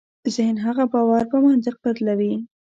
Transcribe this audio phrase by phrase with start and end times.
[0.35, 2.33] ذهن هغه باور په منطق بدلوي.